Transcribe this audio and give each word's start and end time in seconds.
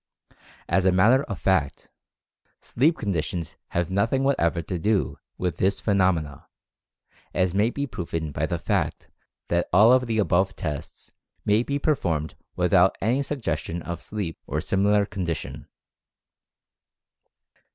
As 0.67 0.87
a 0.87 0.91
matter 0.91 1.21
of 1.25 1.39
fact, 1.39 1.91
sleep 2.59 2.97
conditions 2.97 3.55
have 3.67 3.91
nothing 3.91 4.23
whatever 4.23 4.63
to 4.63 4.79
do 4.79 5.19
with 5.37 5.57
this 5.57 5.79
phenomena, 5.79 6.47
as 7.35 7.53
may 7.53 7.69
be 7.69 7.85
proven 7.85 8.31
by 8.31 8.47
the 8.47 8.57
fact 8.57 9.09
that 9.49 9.69
all 9.71 9.93
of 9.93 10.07
the 10.07 10.17
above 10.17 10.55
tests 10.55 11.11
may 11.45 11.61
be 11.61 11.77
performed 11.77 12.33
without 12.55 12.97
any 12.99 13.21
suggestion 13.21 13.83
of 13.83 14.01
sleep 14.01 14.39
or 14.47 14.59
similar 14.59 15.05
condition. 15.05 15.67